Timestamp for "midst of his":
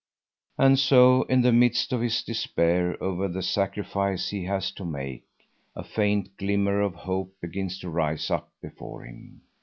1.53-2.23